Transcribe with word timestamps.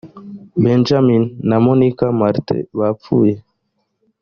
benjamin 0.63 1.23
na 1.47 1.55
monica 1.65 2.05
martin 2.19 2.59
bapfuye 2.79 3.33